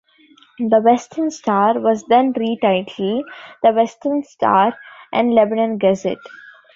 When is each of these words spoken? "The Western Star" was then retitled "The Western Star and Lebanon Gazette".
"The 0.57 0.79
Western 0.79 1.29
Star" 1.29 1.79
was 1.79 2.03
then 2.07 2.33
retitled 2.33 3.21
"The 3.61 3.71
Western 3.71 4.23
Star 4.23 4.73
and 5.13 5.31
Lebanon 5.31 5.77
Gazette". 5.77 6.17